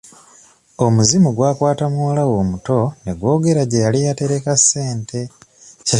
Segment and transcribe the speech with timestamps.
[0.85, 5.19] Omuzimu gwakata muwalawe omuto ne gw'ogera gye yali yatereka ssente.